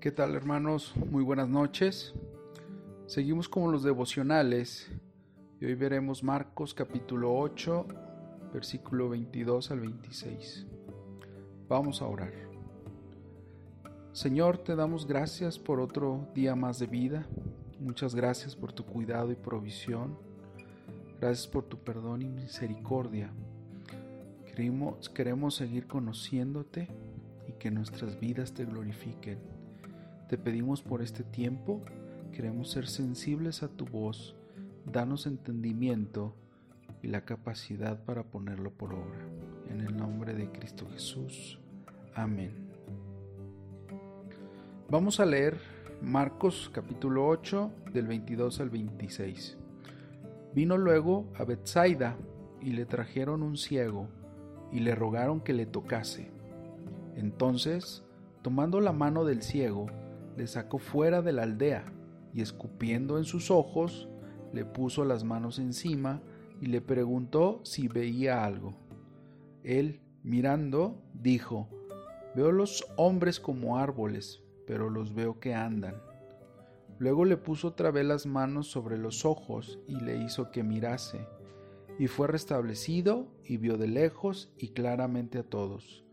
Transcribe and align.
¿Qué 0.00 0.12
tal 0.12 0.36
hermanos? 0.36 0.94
Muy 1.10 1.24
buenas 1.24 1.48
noches. 1.48 2.14
Seguimos 3.06 3.48
con 3.48 3.72
los 3.72 3.82
devocionales 3.82 4.88
y 5.60 5.64
hoy 5.64 5.74
veremos 5.74 6.22
Marcos 6.22 6.72
capítulo 6.72 7.36
8, 7.36 7.84
versículo 8.54 9.08
22 9.08 9.72
al 9.72 9.80
26. 9.80 10.68
Vamos 11.68 12.00
a 12.00 12.06
orar. 12.06 12.32
Señor, 14.12 14.58
te 14.58 14.76
damos 14.76 15.04
gracias 15.04 15.58
por 15.58 15.80
otro 15.80 16.28
día 16.32 16.54
más 16.54 16.78
de 16.78 16.86
vida. 16.86 17.26
Muchas 17.80 18.14
gracias 18.14 18.54
por 18.54 18.72
tu 18.72 18.84
cuidado 18.84 19.32
y 19.32 19.34
provisión. 19.34 20.16
Gracias 21.20 21.48
por 21.48 21.64
tu 21.64 21.76
perdón 21.76 22.22
y 22.22 22.28
misericordia. 22.28 23.32
Queremos, 24.46 25.08
queremos 25.08 25.56
seguir 25.56 25.88
conociéndote 25.88 26.88
y 27.48 27.52
que 27.54 27.72
nuestras 27.72 28.20
vidas 28.20 28.54
te 28.54 28.64
glorifiquen. 28.64 29.57
Te 30.28 30.36
pedimos 30.36 30.82
por 30.82 31.00
este 31.00 31.24
tiempo, 31.24 31.80
queremos 32.32 32.70
ser 32.70 32.86
sensibles 32.86 33.62
a 33.62 33.68
tu 33.68 33.86
voz, 33.86 34.36
danos 34.84 35.26
entendimiento 35.26 36.34
y 37.02 37.08
la 37.08 37.24
capacidad 37.24 38.04
para 38.04 38.24
ponerlo 38.24 38.70
por 38.70 38.92
obra. 38.92 39.20
En 39.70 39.80
el 39.80 39.96
nombre 39.96 40.34
de 40.34 40.52
Cristo 40.52 40.86
Jesús. 40.92 41.58
Amén. 42.14 42.52
Vamos 44.90 45.18
a 45.18 45.24
leer 45.24 45.58
Marcos 46.02 46.70
capítulo 46.74 47.26
8 47.26 47.70
del 47.94 48.06
22 48.06 48.60
al 48.60 48.68
26. 48.68 49.56
Vino 50.54 50.76
luego 50.76 51.24
a 51.38 51.44
Bethsaida 51.44 52.18
y 52.60 52.72
le 52.72 52.84
trajeron 52.84 53.42
un 53.42 53.56
ciego 53.56 54.08
y 54.72 54.80
le 54.80 54.94
rogaron 54.94 55.40
que 55.40 55.54
le 55.54 55.64
tocase. 55.64 56.30
Entonces, 57.16 58.04
tomando 58.42 58.80
la 58.80 58.92
mano 58.92 59.24
del 59.24 59.42
ciego, 59.42 59.86
le 60.38 60.46
sacó 60.46 60.78
fuera 60.78 61.20
de 61.20 61.32
la 61.32 61.42
aldea 61.42 61.92
y 62.32 62.42
escupiendo 62.42 63.18
en 63.18 63.24
sus 63.24 63.50
ojos, 63.50 64.08
le 64.52 64.64
puso 64.64 65.04
las 65.04 65.24
manos 65.24 65.58
encima 65.58 66.22
y 66.60 66.66
le 66.66 66.80
preguntó 66.80 67.60
si 67.64 67.88
veía 67.88 68.44
algo. 68.44 68.76
Él, 69.64 70.00
mirando, 70.22 71.02
dijo, 71.12 71.68
Veo 72.36 72.52
los 72.52 72.86
hombres 72.96 73.40
como 73.40 73.78
árboles, 73.78 74.44
pero 74.64 74.90
los 74.90 75.12
veo 75.12 75.40
que 75.40 75.54
andan. 75.54 75.96
Luego 77.00 77.24
le 77.24 77.36
puso 77.36 77.68
otra 77.68 77.90
vez 77.90 78.06
las 78.06 78.26
manos 78.26 78.68
sobre 78.68 78.96
los 78.96 79.24
ojos 79.24 79.80
y 79.88 79.96
le 79.96 80.18
hizo 80.18 80.52
que 80.52 80.62
mirase, 80.62 81.26
y 81.98 82.06
fue 82.06 82.28
restablecido 82.28 83.26
y 83.44 83.56
vio 83.56 83.76
de 83.76 83.88
lejos 83.88 84.52
y 84.56 84.68
claramente 84.68 85.38
a 85.38 85.42
todos. 85.42 86.04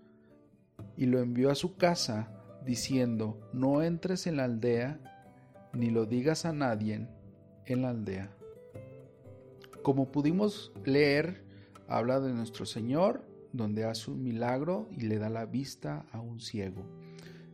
Y 0.98 1.06
lo 1.06 1.20
envió 1.20 1.52
a 1.52 1.56
su 1.56 1.78
casa, 1.78 2.34
diciendo, 2.66 3.39
no 3.53 3.81
entres 3.81 4.27
en 4.27 4.38
la 4.38 4.45
aldea, 4.45 4.99
ni 5.73 5.89
lo 5.89 6.05
digas 6.05 6.45
a 6.45 6.53
nadie 6.53 7.07
en 7.66 7.81
la 7.81 7.89
aldea. 7.89 8.31
Como 9.83 10.11
pudimos 10.11 10.73
leer, 10.83 11.44
habla 11.88 12.19
de 12.19 12.33
nuestro 12.33 12.66
Señor, 12.66 13.23
donde 13.53 13.85
hace 13.85 14.11
un 14.11 14.23
milagro 14.23 14.89
y 14.91 15.02
le 15.02 15.19
da 15.19 15.30
la 15.30 15.45
vista 15.45 16.05
a 16.11 16.19
un 16.19 16.39
ciego. 16.39 16.83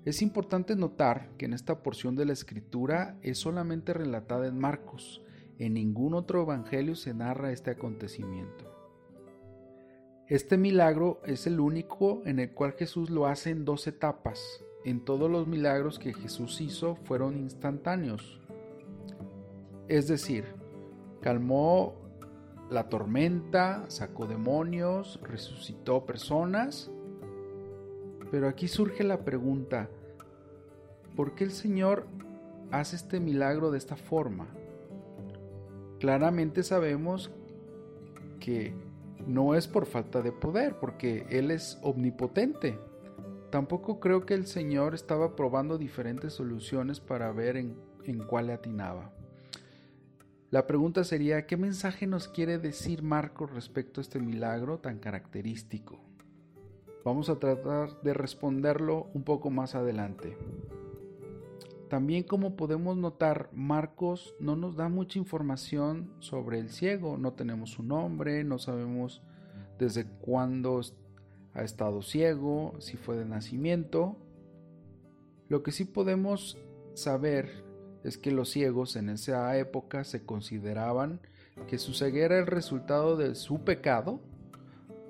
Es 0.05 0.21
importante 0.21 0.75
notar 0.75 1.29
que 1.37 1.45
en 1.45 1.53
esta 1.53 1.83
porción 1.83 2.15
de 2.15 2.25
la 2.25 2.33
escritura 2.33 3.19
es 3.21 3.37
solamente 3.37 3.93
relatada 3.93 4.47
en 4.47 4.57
Marcos. 4.57 5.21
En 5.59 5.75
ningún 5.75 6.15
otro 6.15 6.41
evangelio 6.41 6.95
se 6.95 7.13
narra 7.13 7.51
este 7.51 7.71
acontecimiento. 7.71 8.65
Este 10.27 10.57
milagro 10.57 11.21
es 11.25 11.45
el 11.45 11.59
único 11.59 12.23
en 12.25 12.39
el 12.39 12.51
cual 12.51 12.71
Jesús 12.73 13.09
lo 13.09 13.27
hace 13.27 13.51
en 13.51 13.65
dos 13.65 13.85
etapas 13.85 14.63
en 14.85 15.03
todos 15.03 15.29
los 15.29 15.47
milagros 15.47 15.99
que 15.99 16.13
Jesús 16.13 16.61
hizo 16.61 16.95
fueron 16.95 17.37
instantáneos. 17.37 18.39
Es 19.87 20.07
decir, 20.07 20.45
calmó 21.21 21.95
la 22.69 22.87
tormenta, 22.87 23.85
sacó 23.89 24.25
demonios, 24.25 25.19
resucitó 25.21 26.05
personas. 26.05 26.89
Pero 28.31 28.47
aquí 28.47 28.67
surge 28.67 29.03
la 29.03 29.25
pregunta, 29.25 29.89
¿por 31.15 31.35
qué 31.35 31.43
el 31.43 31.51
Señor 31.51 32.07
hace 32.71 32.95
este 32.95 33.19
milagro 33.19 33.71
de 33.71 33.77
esta 33.77 33.97
forma? 33.97 34.47
Claramente 35.99 36.63
sabemos 36.63 37.29
que 38.39 38.73
no 39.27 39.53
es 39.53 39.67
por 39.67 39.85
falta 39.85 40.21
de 40.21 40.31
poder, 40.31 40.79
porque 40.79 41.27
Él 41.29 41.51
es 41.51 41.77
omnipotente, 41.83 42.79
Tampoco 43.51 43.99
creo 43.99 44.25
que 44.25 44.33
el 44.33 44.47
Señor 44.47 44.95
estaba 44.95 45.35
probando 45.35 45.77
diferentes 45.77 46.31
soluciones 46.31 47.01
para 47.01 47.33
ver 47.33 47.57
en, 47.57 47.75
cuál 48.25 48.47
le 48.47 48.53
atinaba. 48.53 49.11
La 50.51 50.67
pregunta 50.67 51.03
sería, 51.03 51.45
¿qué 51.45 51.57
mensaje 51.57 52.07
nos 52.07 52.29
quiere 52.29 52.59
decir 52.59 53.03
Marcos 53.03 53.51
respecto 53.51 53.99
a 53.99 54.03
este 54.03 54.21
milagro 54.21 54.79
tan 54.79 54.99
característico? 54.99 55.99
Vamos 57.03 57.29
a 57.29 57.39
tratar 57.39 58.01
de 58.01 58.13
responderlo 58.13 59.09
un 59.13 59.23
poco 59.23 59.49
más 59.49 59.75
adelante. 59.75 60.37
También 61.89 62.23
como 62.23 62.55
podemos 62.55 62.95
notar, 62.95 63.49
Marcos 63.51 64.33
no 64.39 64.55
nos 64.55 64.77
da 64.77 64.87
mucha 64.87 65.19
información 65.19 66.13
sobre 66.19 66.57
el 66.57 66.69
ciego, 66.69 67.17
no 67.17 67.33
tenemos 67.33 67.71
su 67.71 67.83
nombre, 67.83 68.45
no 68.45 68.59
sabemos 68.59 69.21
desde 69.77 70.05
cuándo 70.05 70.79
ha 71.53 71.63
estado 71.63 72.01
ciego, 72.01 72.73
si 72.79 72.97
fue 72.97 73.17
de 73.17 73.25
nacimiento. 73.25 74.17
Lo 75.49 75.63
que 75.63 75.71
sí 75.71 75.85
podemos 75.85 76.57
saber 76.93 77.63
es 78.03 78.17
que 78.17 78.31
los 78.31 78.49
ciegos 78.49 78.95
en 78.95 79.09
esa 79.09 79.55
época 79.57 80.03
se 80.03 80.23
consideraban 80.25 81.19
que 81.67 81.77
su 81.77 81.93
ceguera 81.93 82.35
era 82.35 82.43
el 82.43 82.47
resultado 82.47 83.17
de 83.17 83.35
su 83.35 83.59
pecado 83.63 84.19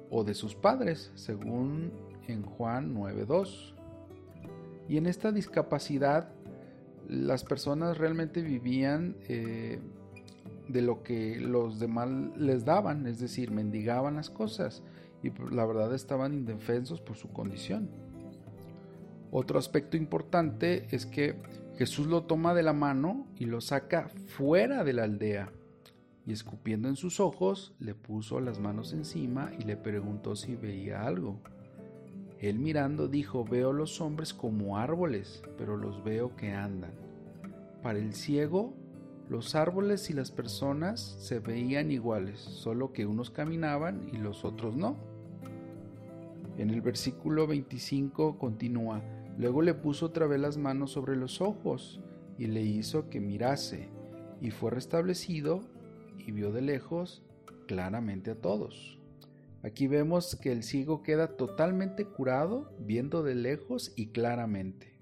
o 0.09 0.23
de 0.23 0.33
sus 0.33 0.55
padres, 0.55 1.11
según 1.15 1.91
en 2.27 2.43
Juan 2.43 2.95
9.2. 2.95 3.75
Y 4.89 4.97
en 4.97 5.05
esta 5.05 5.31
discapacidad 5.31 6.29
las 7.07 7.43
personas 7.43 7.97
realmente 7.97 8.41
vivían 8.41 9.15
eh, 9.27 9.79
de 10.67 10.81
lo 10.81 11.03
que 11.03 11.39
los 11.39 11.79
demás 11.79 12.09
les 12.37 12.65
daban, 12.65 13.05
es 13.07 13.19
decir, 13.19 13.51
mendigaban 13.51 14.15
las 14.15 14.29
cosas 14.29 14.83
y 15.23 15.29
pues, 15.29 15.51
la 15.53 15.65
verdad 15.65 15.93
estaban 15.93 16.33
indefensos 16.33 17.01
por 17.01 17.17
su 17.17 17.29
condición. 17.29 17.89
Otro 19.31 19.59
aspecto 19.59 19.97
importante 19.97 20.87
es 20.91 21.05
que 21.05 21.35
Jesús 21.77 22.07
lo 22.07 22.23
toma 22.23 22.53
de 22.53 22.63
la 22.63 22.73
mano 22.73 23.27
y 23.37 23.45
lo 23.45 23.61
saca 23.61 24.09
fuera 24.27 24.83
de 24.83 24.93
la 24.93 25.03
aldea 25.03 25.51
y 26.25 26.33
escupiendo 26.33 26.87
en 26.87 26.95
sus 26.95 27.19
ojos 27.19 27.73
le 27.79 27.95
puso 27.95 28.39
las 28.39 28.59
manos 28.59 28.93
encima 28.93 29.51
y 29.57 29.63
le 29.63 29.77
preguntó 29.77 30.35
si 30.35 30.55
veía 30.55 31.03
algo. 31.03 31.39
Él 32.39 32.59
mirando 32.59 33.07
dijo, 33.07 33.45
veo 33.45 33.71
los 33.71 34.01
hombres 34.01 34.33
como 34.33 34.77
árboles, 34.77 35.43
pero 35.57 35.77
los 35.77 36.03
veo 36.03 36.35
que 36.35 36.51
andan. 36.51 36.91
Para 37.81 37.99
el 37.99 38.13
ciego, 38.13 38.73
los 39.29 39.55
árboles 39.55 40.09
y 40.09 40.13
las 40.13 40.31
personas 40.31 40.99
se 40.99 41.39
veían 41.39 41.91
iguales, 41.91 42.39
solo 42.39 42.93
que 42.93 43.05
unos 43.05 43.29
caminaban 43.29 44.09
y 44.11 44.17
los 44.17 44.43
otros 44.43 44.75
no. 44.75 45.10
En 46.61 46.69
el 46.69 46.81
versículo 46.81 47.47
25 47.47 48.37
continúa, 48.37 49.01
luego 49.35 49.63
le 49.63 49.73
puso 49.73 50.05
otra 50.05 50.27
vez 50.27 50.39
las 50.39 50.57
manos 50.57 50.91
sobre 50.91 51.15
los 51.15 51.41
ojos 51.41 51.99
y 52.37 52.45
le 52.45 52.61
hizo 52.61 53.09
que 53.09 53.19
mirase, 53.19 53.89
y 54.39 54.51
fue 54.51 54.69
restablecido 54.69 55.61
y 56.19 56.31
vio 56.31 56.51
de 56.51 56.61
lejos 56.61 57.23
claramente 57.65 58.29
a 58.29 58.35
todos. 58.35 58.99
Aquí 59.63 59.87
vemos 59.87 60.35
que 60.35 60.51
el 60.51 60.61
ciego 60.61 61.01
queda 61.01 61.35
totalmente 61.35 62.05
curado, 62.05 62.71
viendo 62.79 63.23
de 63.23 63.33
lejos 63.33 63.91
y 63.95 64.09
claramente. 64.09 64.93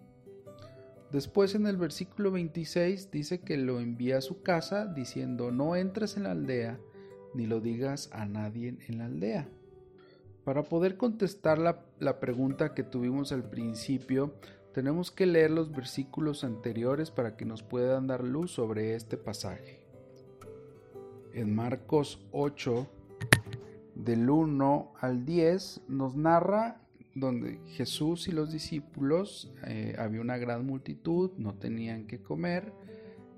Después 1.11 1.55
en 1.55 1.67
el 1.67 1.75
versículo 1.75 2.31
26 2.31 3.11
dice 3.11 3.41
que 3.41 3.57
lo 3.57 3.81
envía 3.81 4.19
a 4.19 4.21
su 4.21 4.43
casa 4.43 4.85
diciendo, 4.85 5.51
no 5.51 5.75
entres 5.75 6.15
en 6.15 6.23
la 6.23 6.31
aldea, 6.31 6.79
ni 7.33 7.47
lo 7.47 7.59
digas 7.59 8.09
a 8.13 8.25
nadie 8.25 8.77
en 8.87 8.97
la 8.97 9.07
aldea. 9.07 9.49
Para 10.49 10.63
poder 10.63 10.97
contestar 10.97 11.59
la, 11.59 12.19
pregunta 12.19 12.73
que 12.73 12.81
tuvimos 12.81 13.31
al 13.31 13.43
principio, 13.43 14.33
tenemos 14.73 15.11
que 15.11 15.27
leer 15.27 15.51
los 15.51 15.71
versículos 15.71 16.43
anteriores 16.43 17.11
para 17.11 17.37
que 17.37 17.45
nos 17.45 17.61
puedan 17.61 18.07
dar 18.07 18.23
luz 18.23 18.53
sobre 18.53 18.95
este 18.95 19.15
pasaje. 19.15 19.85
En 21.35 21.53
Marcos 21.53 22.25
8, 22.31 22.87
del 23.93 24.27
1 24.27 24.93
al 24.99 25.23
10, 25.23 25.81
nos 25.87 26.15
narra 26.15 26.81
donde 27.13 27.59
Jesús 27.67 28.27
y 28.27 28.31
los 28.31 28.51
discípulos, 28.51 29.53
eh, 29.67 29.95
había 29.99 30.19
una 30.19 30.39
gran 30.39 30.65
multitud, 30.65 31.29
no 31.37 31.59
tenían 31.59 32.07
que 32.07 32.23
comer, 32.23 32.73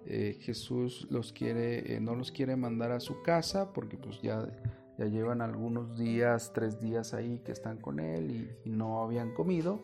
eh, 0.05 0.37
Jesús 0.39 1.09
eh, 1.41 1.99
no 2.01 2.15
los 2.15 2.31
quiere 2.31 2.55
mandar 2.55 2.93
a 2.93 3.01
su 3.01 3.21
casa 3.21 3.73
porque 3.73 3.97
pues 3.97 4.21
ya 4.21 4.47
llevan 5.09 5.41
algunos 5.41 5.97
días, 5.97 6.51
tres 6.53 6.79
días 6.79 7.13
ahí 7.13 7.41
que 7.45 7.51
están 7.51 7.77
con 7.77 7.99
él 7.99 8.49
y, 8.65 8.69
no 8.69 9.01
habían 9.01 9.33
comido. 9.33 9.79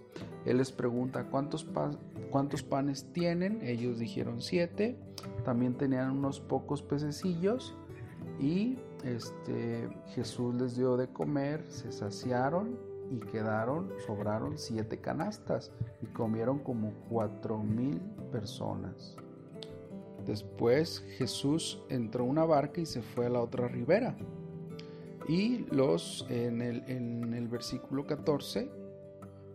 Él 0.45 0.57
les 0.57 0.71
pregunta 0.71 1.25
cuántos, 1.29 1.67
cuántos 2.29 2.63
panes 2.63 3.11
tienen, 3.13 3.59
ellos 3.63 3.99
dijeron 3.99 4.41
siete, 4.41 4.99
también 5.43 5.75
tenían 5.75 6.11
unos 6.11 6.39
pocos 6.39 6.81
pececillos 6.81 7.75
y 8.39 8.77
este, 9.03 9.89
Jesús 10.15 10.55
les 10.55 10.75
dio 10.75 10.97
de 10.97 11.07
comer, 11.07 11.63
se 11.69 11.91
saciaron 11.91 12.77
y 13.09 13.19
quedaron, 13.19 13.91
sobraron 14.05 14.57
siete 14.57 14.99
canastas 14.99 15.71
y 16.01 16.07
comieron 16.07 16.59
como 16.59 16.91
cuatro 17.09 17.57
mil 17.57 17.99
personas. 18.31 19.15
Después 20.25 21.05
Jesús 21.17 21.81
entró 21.87 22.25
a 22.25 22.27
una 22.27 22.43
barca 22.43 22.81
y 22.81 22.85
se 22.85 23.01
fue 23.01 23.27
a 23.27 23.29
la 23.29 23.41
otra 23.41 23.67
ribera. 23.69 24.17
Y 25.27 25.65
los 25.71 26.25
en 26.29 26.61
el, 26.61 26.83
en 26.87 27.33
el 27.33 27.47
versículo 27.47 28.05
14 28.05 28.69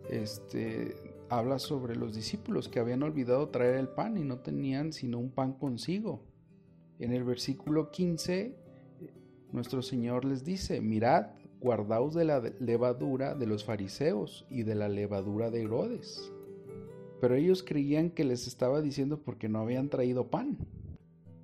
este, 0.09 0.95
habla 1.29 1.57
sobre 1.59 1.95
los 1.95 2.13
discípulos 2.13 2.69
que 2.69 2.79
habían 2.79 3.01
olvidado 3.01 3.49
traer 3.49 3.75
el 3.75 3.87
pan 3.87 4.17
y 4.17 4.23
no 4.23 4.39
tenían 4.39 4.93
sino 4.93 5.17
un 5.17 5.31
pan 5.31 5.53
consigo. 5.53 6.21
En 6.99 7.11
el 7.11 7.23
versículo 7.23 7.89
15 7.89 8.55
nuestro 9.51 9.81
Señor 9.81 10.25
les 10.25 10.43
dice, 10.43 10.81
mirad, 10.81 11.27
guardaos 11.61 12.13
de 12.13 12.25
la 12.25 12.41
levadura 12.59 13.35
de 13.35 13.47
los 13.47 13.63
fariseos 13.63 14.45
y 14.49 14.63
de 14.63 14.75
la 14.75 14.89
levadura 14.89 15.49
de 15.49 15.61
Herodes. 15.61 16.31
Pero 17.21 17.35
ellos 17.35 17.63
creían 17.63 18.09
que 18.09 18.25
les 18.25 18.47
estaba 18.47 18.81
diciendo 18.81 19.21
porque 19.23 19.47
no 19.47 19.59
habían 19.59 19.89
traído 19.89 20.27
pan. 20.29 20.57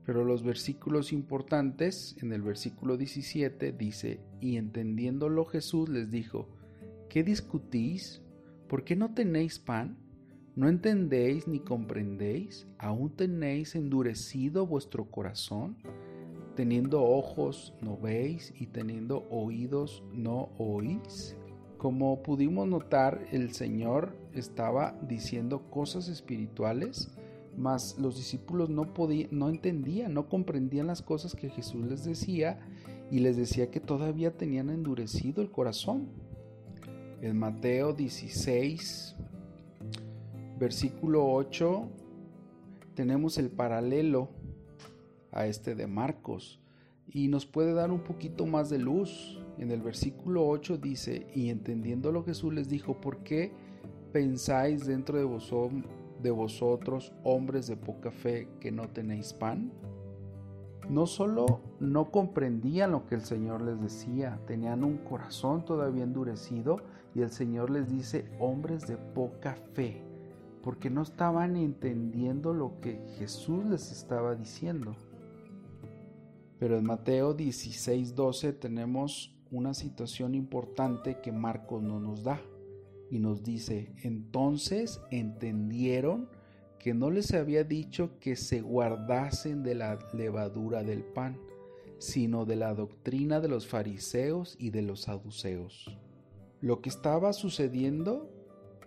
Pero 0.09 0.25
los 0.25 0.41
versículos 0.41 1.13
importantes, 1.13 2.15
en 2.19 2.33
el 2.33 2.41
versículo 2.41 2.97
17 2.97 3.73
dice, 3.73 4.19
y 4.41 4.57
entendiéndolo 4.57 5.45
Jesús 5.45 5.87
les 5.87 6.09
dijo, 6.09 6.49
¿qué 7.09 7.23
discutís? 7.23 8.23
¿Por 8.67 8.83
qué 8.83 8.95
no 8.95 9.13
tenéis 9.13 9.59
pan? 9.59 9.99
¿No 10.55 10.67
entendéis 10.67 11.47
ni 11.47 11.59
comprendéis? 11.59 12.65
¿Aún 12.79 13.15
tenéis 13.15 13.75
endurecido 13.75 14.65
vuestro 14.65 15.11
corazón? 15.11 15.77
Teniendo 16.55 17.03
ojos 17.03 17.75
no 17.79 17.95
veis 17.95 18.51
y 18.59 18.65
teniendo 18.65 19.27
oídos 19.29 20.03
no 20.11 20.49
oís. 20.57 21.37
Como 21.77 22.23
pudimos 22.23 22.67
notar, 22.67 23.27
el 23.31 23.53
Señor 23.53 24.17
estaba 24.33 24.99
diciendo 25.07 25.69
cosas 25.69 26.07
espirituales, 26.09 27.11
mas 27.59 27.97
los 27.99 28.15
discípulos 28.15 28.69
no, 28.69 28.93
podían, 28.93 29.29
no 29.31 29.49
entendían, 29.49 30.13
no 30.13 30.29
comprendían 30.29 30.87
las 30.87 31.01
cosas 31.01 31.35
que 31.35 31.49
Jesús 31.49 31.85
les 31.85 32.05
decía 32.05 32.59
y 33.11 33.19
les 33.19 33.37
decía 33.37 33.69
que 33.69 33.79
todavía 33.79 34.37
tenían 34.37 34.69
endurecido 34.69 35.41
el 35.41 35.51
corazón. 35.51 36.07
En 37.21 37.37
Mateo 37.37 37.93
16, 37.93 39.15
versículo 40.57 41.29
8, 41.31 41.89
tenemos 42.95 43.37
el 43.37 43.49
paralelo 43.49 44.29
a 45.31 45.45
este 45.45 45.75
de 45.75 45.85
Marcos 45.85 46.61
y 47.11 47.27
nos 47.27 47.45
puede 47.45 47.73
dar 47.73 47.91
un 47.91 47.99
poquito 47.99 48.45
más 48.45 48.69
de 48.69 48.79
luz 48.79 49.39
en 49.59 49.71
el 49.71 49.81
versículo 49.81 50.47
8 50.47 50.77
dice, 50.77 51.27
y 51.35 51.49
entendiéndolo 51.49 52.23
Jesús 52.23 52.53
les 52.53 52.69
dijo, 52.69 53.01
¿por 53.01 53.23
qué 53.23 53.51
pensáis 54.13 54.85
dentro 54.85 55.17
de, 55.17 55.25
de 56.21 56.31
vosotros, 56.31 57.13
hombres 57.23 57.67
de 57.67 57.77
poca 57.77 58.11
fe, 58.11 58.47
que 58.59 58.71
no 58.71 58.89
tenéis 58.89 59.33
pan? 59.33 59.71
No 60.89 61.05
solo 61.05 61.61
no 61.79 62.11
comprendían 62.11 62.91
lo 62.91 63.05
que 63.05 63.15
el 63.15 63.21
Señor 63.21 63.61
les 63.61 63.79
decía, 63.79 64.39
tenían 64.47 64.83
un 64.83 64.97
corazón 64.97 65.63
todavía 65.63 66.03
endurecido 66.03 66.77
y 67.13 67.21
el 67.21 67.29
Señor 67.29 67.69
les 67.69 67.89
dice, 67.89 68.25
hombres 68.39 68.87
de 68.87 68.97
poca 68.97 69.55
fe, 69.73 70.01
porque 70.63 70.89
no 70.89 71.03
estaban 71.03 71.55
entendiendo 71.55 72.53
lo 72.53 72.79
que 72.81 72.99
Jesús 73.17 73.65
les 73.65 73.91
estaba 73.91 74.35
diciendo. 74.35 74.95
Pero 76.57 76.77
en 76.77 76.85
Mateo 76.85 77.33
16, 77.33 78.15
12 78.15 78.53
tenemos 78.53 79.35
una 79.51 79.73
situación 79.73 80.35
importante 80.35 81.19
que 81.21 81.31
Marcos 81.31 81.81
no 81.81 81.99
nos 81.99 82.23
da 82.23 82.41
y 83.09 83.19
nos 83.19 83.43
dice, 83.43 83.93
entonces 84.03 85.01
entendieron 85.11 86.29
que 86.79 86.93
no 86.93 87.11
les 87.11 87.33
había 87.33 87.63
dicho 87.63 88.17
que 88.19 88.35
se 88.35 88.61
guardasen 88.61 89.63
de 89.63 89.75
la 89.75 89.99
levadura 90.13 90.83
del 90.83 91.03
pan, 91.03 91.37
sino 91.97 92.45
de 92.45 92.55
la 92.55 92.73
doctrina 92.73 93.41
de 93.41 93.49
los 93.49 93.67
fariseos 93.67 94.55
y 94.59 94.69
de 94.69 94.81
los 94.81 95.01
saduceos. 95.01 95.97
Lo 96.61 96.81
que 96.81 96.89
estaba 96.89 97.33
sucediendo 97.33 98.29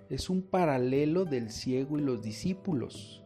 es 0.08 0.30
un 0.30 0.42
paralelo 0.42 1.24
del 1.24 1.50
ciego 1.50 1.98
y 1.98 2.02
los 2.02 2.22
discípulos. 2.22 3.22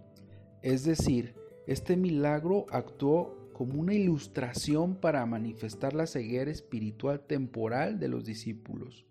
Es 0.63 0.85
decir, 0.85 1.35
este 1.67 1.97
milagro 1.97 2.67
actuó 2.71 3.51
como 3.53 3.81
una 3.81 3.95
ilustración 3.95 4.97
para 4.97 5.25
manifestar 5.27 5.95
la 5.95 6.07
ceguera 6.07 6.51
espiritual 6.51 7.21
temporal 7.21 7.99
de 7.99 8.09
los 8.09 8.25
discípulos. 8.25 9.07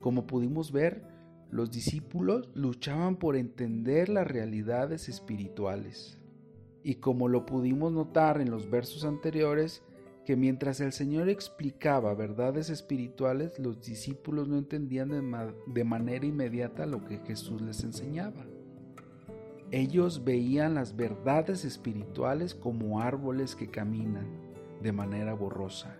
Como 0.00 0.26
pudimos 0.26 0.72
ver, 0.72 1.15
los 1.56 1.70
discípulos 1.70 2.50
luchaban 2.54 3.16
por 3.16 3.34
entender 3.34 4.10
las 4.10 4.26
realidades 4.26 5.08
espirituales. 5.08 6.20
Y 6.82 6.96
como 6.96 7.28
lo 7.28 7.46
pudimos 7.46 7.92
notar 7.92 8.42
en 8.42 8.50
los 8.50 8.68
versos 8.68 9.04
anteriores, 9.06 9.82
que 10.26 10.36
mientras 10.36 10.80
el 10.80 10.92
Señor 10.92 11.30
explicaba 11.30 12.12
verdades 12.12 12.68
espirituales, 12.68 13.58
los 13.58 13.80
discípulos 13.80 14.48
no 14.48 14.58
entendían 14.58 15.08
de, 15.66 15.84
manera 15.84 16.26
inmediata 16.26 16.84
lo 16.84 17.06
que 17.06 17.20
Jesús 17.20 17.62
les 17.62 17.82
enseñaba. 17.84 18.44
Ellos 19.70 20.24
veían 20.24 20.74
las 20.74 20.94
verdades 20.94 21.64
espirituales 21.64 22.54
como 22.54 23.00
árboles 23.00 23.56
que 23.56 23.70
caminan 23.70 24.26
de 24.82 24.92
manera 24.92 25.32
borrosa. 25.32 25.96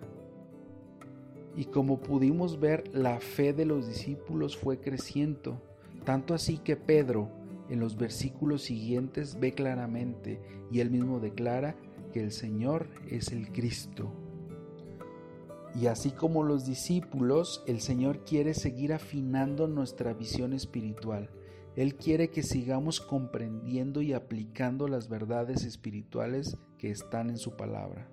Y 1.57 1.65
como 1.65 1.99
pudimos 1.99 2.59
ver, 2.59 2.83
la 2.93 3.19
fe 3.19 3.51
de 3.51 3.65
los 3.65 3.87
discípulos 3.87 4.55
fue 4.55 4.79
creciendo, 4.79 5.61
tanto 6.05 6.33
así 6.33 6.59
que 6.59 6.77
Pedro 6.77 7.29
en 7.69 7.81
los 7.81 7.97
versículos 7.97 8.61
siguientes 8.61 9.37
ve 9.39 9.51
claramente 9.51 10.39
y 10.71 10.79
él 10.79 10.89
mismo 10.89 11.19
declara 11.19 11.75
que 12.13 12.21
el 12.21 12.31
Señor 12.31 12.87
es 13.09 13.33
el 13.33 13.51
Cristo. 13.51 14.13
Y 15.75 15.87
así 15.87 16.11
como 16.11 16.43
los 16.43 16.65
discípulos, 16.65 17.61
el 17.67 17.81
Señor 17.81 18.23
quiere 18.23 18.53
seguir 18.53 18.93
afinando 18.93 19.67
nuestra 19.67 20.13
visión 20.13 20.53
espiritual 20.53 21.29
él 21.77 21.93
quiere 21.93 22.31
que 22.31 22.41
sigamos 22.41 22.99
comprendiendo 22.99 24.01
y 24.01 24.13
aplicando 24.13 24.87
las 24.87 25.09
verdades 25.09 25.63
espirituales 25.63 26.57
que 26.79 26.89
están 26.89 27.29
en 27.29 27.37
su 27.37 27.55
palabra. 27.55 28.09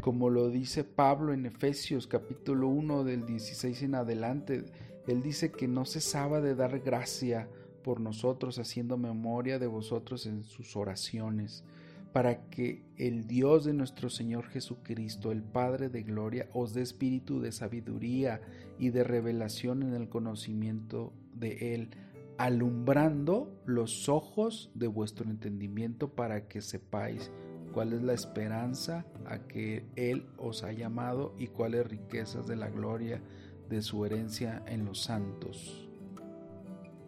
Como 0.00 0.30
lo 0.30 0.48
dice 0.48 0.82
Pablo 0.84 1.32
en 1.32 1.46
Efesios 1.46 2.06
capítulo 2.06 2.68
1 2.68 3.04
del 3.04 3.24
16 3.26 3.82
en 3.82 3.94
adelante, 3.94 4.64
él 5.06 5.22
dice 5.22 5.52
que 5.52 5.68
no 5.68 5.84
cesaba 5.84 6.40
de 6.40 6.54
dar 6.54 6.80
gracia 6.80 7.48
por 7.84 8.00
nosotros 8.00 8.58
haciendo 8.58 8.96
memoria 8.96 9.58
de 9.58 9.66
vosotros 9.66 10.26
en 10.26 10.44
sus 10.44 10.76
oraciones, 10.76 11.64
para 12.12 12.48
que 12.50 12.82
el 12.96 13.26
Dios 13.26 13.64
de 13.64 13.74
nuestro 13.74 14.10
Señor 14.10 14.46
Jesucristo, 14.48 15.30
el 15.30 15.42
Padre 15.42 15.88
de 15.88 16.02
Gloria, 16.02 16.48
os 16.52 16.74
dé 16.74 16.82
espíritu 16.82 17.40
de 17.40 17.52
sabiduría 17.52 18.40
y 18.78 18.90
de 18.90 19.04
revelación 19.04 19.82
en 19.82 19.94
el 19.94 20.08
conocimiento 20.08 21.12
de 21.34 21.74
Él 21.74 21.90
alumbrando 22.38 23.54
los 23.66 24.08
ojos 24.08 24.70
de 24.74 24.86
vuestro 24.86 25.30
entendimiento 25.30 26.08
para 26.08 26.48
que 26.48 26.60
sepáis 26.60 27.30
cuál 27.72 27.92
es 27.92 28.02
la 28.02 28.12
esperanza 28.12 29.04
a 29.26 29.38
que 29.38 29.84
Él 29.96 30.26
os 30.38 30.62
ha 30.62 30.72
llamado 30.72 31.34
y 31.38 31.48
cuáles 31.48 31.86
riquezas 31.86 32.46
de 32.46 32.56
la 32.56 32.68
gloria 32.68 33.20
de 33.68 33.82
su 33.82 34.04
herencia 34.04 34.62
en 34.66 34.84
los 34.84 35.00
santos. 35.00 35.88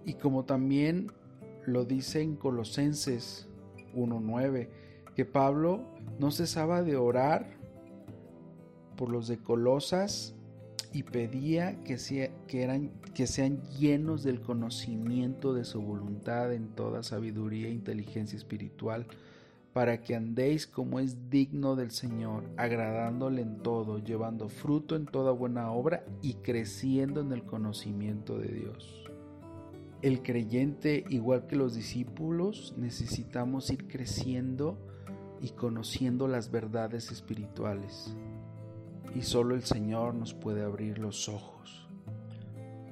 Y 0.04 0.14
como 0.14 0.44
también 0.44 1.12
lo 1.66 1.85
dice 1.85 2.23
en 2.23 2.37
Colosenses 2.37 3.49
1.9, 3.94 4.68
que 5.14 5.25
Pablo 5.25 5.85
no 6.18 6.30
cesaba 6.30 6.83
de 6.83 6.97
orar 6.97 7.47
por 8.97 9.11
los 9.11 9.28
de 9.28 9.38
Colosas 9.38 10.35
y 10.92 11.02
pedía 11.02 11.83
que, 11.83 11.97
que, 12.47 13.26
sean 13.26 13.62
llenos 13.78 14.23
del 14.23 14.40
conocimiento 14.40 15.52
de 15.52 15.64
su 15.64 15.83
voluntad 15.83 16.52
en 16.52 16.68
toda 16.68 17.02
sabiduría 17.02 17.66
e 17.66 17.73
inteligencia 17.73 18.37
espiritual, 18.37 19.06
para 19.75 20.00
que 20.00 20.14
andéis 20.14 20.66
como 20.66 21.00
es 21.00 21.28
digno 21.28 21.76
del 21.76 21.90
Señor, 21.90 22.45
agradándole 22.57 23.43
en 23.43 23.59
todo, 23.59 23.99
llevando 23.99 24.49
fruto 24.49 24.97
en 24.97 25.04
toda 25.04 25.33
buena 25.33 25.71
obra 25.71 26.07
y 26.23 26.35
creciendo 26.35 27.21
en 27.21 27.33
el 27.33 27.45
conocimiento 27.45 28.38
de 28.38 28.49
Dios. 28.49 29.04
El 30.00 30.23
creyente, 30.23 31.04
igual 31.11 31.47
que 31.47 31.57
los 31.57 31.75
discípulos, 31.75 32.75
necesitamos 32.78 33.71
ir 33.71 33.87
creciendo 33.88 34.78
y 35.43 35.50
conociendo 35.50 36.28
las 36.28 36.50
verdades 36.50 37.11
espirituales 37.11 38.16
y 39.14 39.23
solo 39.23 39.54
el 39.54 39.62
Señor 39.62 40.14
nos 40.14 40.35
puede 40.35 40.62
abrir 40.62 40.99
los 40.99 41.28
ojos. 41.28 41.88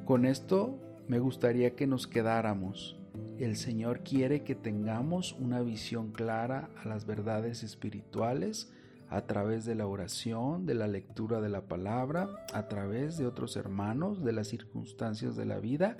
Con 0.05 0.25
esto 0.25 0.79
me 1.09 1.19
gustaría 1.19 1.75
que 1.75 1.87
nos 1.87 2.07
quedáramos. 2.07 2.97
El 3.43 3.57
Señor 3.57 4.05
quiere 4.05 4.45
que 4.45 4.55
tengamos 4.55 5.33
una 5.33 5.63
visión 5.63 6.13
clara 6.13 6.71
a 6.81 6.87
las 6.87 7.07
verdades 7.07 7.65
espirituales 7.65 8.73
a 9.09 9.23
través 9.23 9.65
de 9.65 9.75
la 9.75 9.89
oración, 9.89 10.65
de 10.65 10.75
la 10.75 10.87
lectura 10.87 11.41
de 11.41 11.49
la 11.49 11.63
palabra, 11.63 12.29
a 12.55 12.69
través 12.69 13.19
de 13.19 13.27
otros 13.27 13.57
hermanos, 13.57 14.23
de 14.23 14.31
las 14.31 14.47
circunstancias 14.47 15.35
de 15.35 15.45
la 15.45 15.59
vida, 15.59 15.97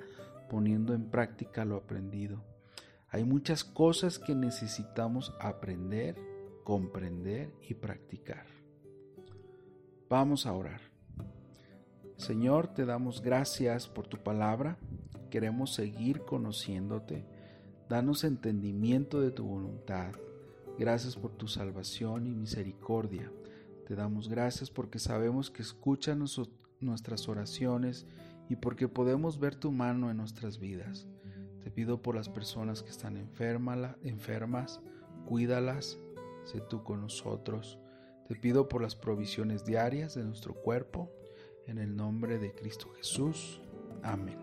poniendo 0.49 0.95
en 0.95 1.11
práctica 1.11 1.65
lo 1.65 1.75
aprendido. 1.75 2.45
Hay 3.09 3.25
muchas 3.25 3.65
cosas 3.65 4.21
que 4.21 4.37
necesitamos 4.37 5.35
aprender, 5.41 6.15
comprender 6.63 7.53
y 7.69 7.75
practicar. 7.75 8.47
Vamos 10.09 10.47
a 10.47 10.53
orar. 10.53 10.81
Señor, 12.19 12.69
te 12.69 12.85
damos 12.85 13.21
gracias 13.21 13.89
por 13.89 14.07
tu 14.07 14.19
palabra. 14.19 14.79
Queremos 15.29 15.75
seguir 15.75 16.21
conociéndote. 16.21 17.32
Danos 17.93 18.25
entendimiento 18.25 19.21
de 19.21 19.31
tu 19.31 19.45
voluntad. 19.45 20.15
Gracias 20.79 21.15
por 21.15 21.31
tu 21.33 21.47
salvación 21.47 22.27
y 22.27 22.35
misericordia. 22.35 23.31
Te 23.87 23.95
damos 23.95 24.31
gracias 24.31 24.71
porque 24.71 24.99
sabemos 24.99 25.51
que 25.51 25.61
escuchas 25.61 26.17
nuestras 26.81 27.29
oraciones 27.29 28.07
y 28.49 28.57
porque 28.57 28.89
podemos 28.89 29.39
ver 29.39 29.57
tu 29.57 29.73
mano 29.73 30.11
en 30.11 30.17
nuestras 30.17 30.59
vidas. 30.59 31.07
Te 31.63 31.71
pido 31.71 32.01
por 32.01 32.15
las 32.15 32.31
personas 32.31 32.83
que 32.83 32.89
están 32.89 33.19
enfermas, 33.19 34.81
cuídalas, 35.27 35.99
sé 36.45 36.63
tú 36.63 36.83
con 36.85 37.03
nosotros. 37.03 37.79
Te 38.27 38.37
pido 38.37 38.71
por 38.71 38.81
las 38.81 38.97
provisiones 38.97 39.67
diarias 39.67 40.15
de 40.15 40.25
nuestro 40.25 40.55
cuerpo, 40.55 41.11
en 41.67 41.77
el 41.77 41.95
nombre 41.95 42.39
de 42.39 42.55
Cristo 42.55 42.89
Jesús. 42.97 43.61
Amén. 44.03 44.39